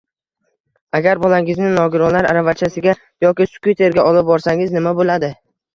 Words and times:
Agar 0.99 1.21
bolangizni 1.25 1.69
nogironlar 1.77 2.29
aravachasiga 2.31 2.97
yoki 3.29 3.51
skuterga 3.55 4.11
olib 4.15 4.35
borsangiz 4.35 4.79
nima 4.81 5.01
bo'ladi? 5.03 5.37